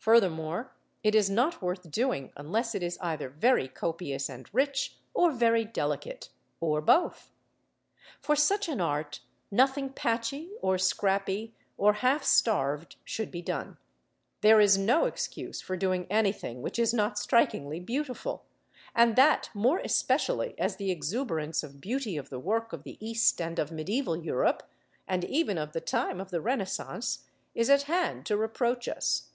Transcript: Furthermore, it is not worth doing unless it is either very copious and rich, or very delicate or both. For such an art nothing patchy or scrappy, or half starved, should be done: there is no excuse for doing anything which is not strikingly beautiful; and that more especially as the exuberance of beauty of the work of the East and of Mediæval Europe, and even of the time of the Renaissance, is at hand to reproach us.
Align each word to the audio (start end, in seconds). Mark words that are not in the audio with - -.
Furthermore, 0.00 0.72
it 1.02 1.14
is 1.14 1.28
not 1.28 1.60
worth 1.60 1.90
doing 1.90 2.32
unless 2.34 2.74
it 2.74 2.82
is 2.82 2.96
either 3.02 3.28
very 3.28 3.68
copious 3.68 4.30
and 4.30 4.48
rich, 4.50 4.96
or 5.12 5.30
very 5.30 5.62
delicate 5.66 6.30
or 6.58 6.80
both. 6.80 7.34
For 8.18 8.34
such 8.34 8.66
an 8.70 8.80
art 8.80 9.20
nothing 9.50 9.90
patchy 9.90 10.52
or 10.62 10.78
scrappy, 10.78 11.54
or 11.76 11.92
half 11.92 12.24
starved, 12.24 12.96
should 13.04 13.30
be 13.30 13.42
done: 13.42 13.76
there 14.40 14.58
is 14.58 14.78
no 14.78 15.04
excuse 15.04 15.60
for 15.60 15.76
doing 15.76 16.06
anything 16.08 16.62
which 16.62 16.78
is 16.78 16.94
not 16.94 17.18
strikingly 17.18 17.78
beautiful; 17.78 18.46
and 18.94 19.16
that 19.16 19.50
more 19.52 19.80
especially 19.80 20.54
as 20.58 20.76
the 20.76 20.90
exuberance 20.90 21.62
of 21.62 21.78
beauty 21.78 22.16
of 22.16 22.30
the 22.30 22.40
work 22.40 22.72
of 22.72 22.84
the 22.84 22.96
East 23.06 23.38
and 23.38 23.58
of 23.58 23.68
Mediæval 23.68 24.24
Europe, 24.24 24.62
and 25.06 25.26
even 25.26 25.58
of 25.58 25.72
the 25.74 25.80
time 25.82 26.22
of 26.22 26.30
the 26.30 26.40
Renaissance, 26.40 27.26
is 27.54 27.68
at 27.68 27.82
hand 27.82 28.24
to 28.24 28.38
reproach 28.38 28.88
us. 28.88 29.26